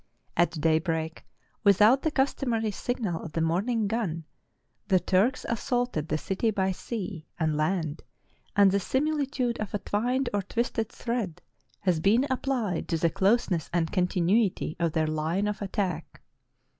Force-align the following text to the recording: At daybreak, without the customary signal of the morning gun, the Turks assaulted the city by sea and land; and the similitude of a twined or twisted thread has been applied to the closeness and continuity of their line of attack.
At 0.35 0.59
daybreak, 0.59 1.23
without 1.63 2.01
the 2.01 2.09
customary 2.09 2.71
signal 2.71 3.21
of 3.21 3.33
the 3.33 3.39
morning 3.41 3.85
gun, 3.87 4.25
the 4.87 4.99
Turks 4.99 5.45
assaulted 5.47 6.07
the 6.07 6.17
city 6.17 6.49
by 6.49 6.71
sea 6.71 7.27
and 7.39 7.55
land; 7.55 8.01
and 8.55 8.71
the 8.71 8.79
similitude 8.79 9.59
of 9.59 9.75
a 9.75 9.77
twined 9.77 10.27
or 10.33 10.41
twisted 10.41 10.89
thread 10.91 11.43
has 11.81 11.99
been 11.99 12.25
applied 12.31 12.87
to 12.87 12.97
the 12.97 13.11
closeness 13.11 13.69
and 13.71 13.91
continuity 13.91 14.75
of 14.79 14.93
their 14.93 15.05
line 15.05 15.45
of 15.47 15.61
attack. 15.61 16.21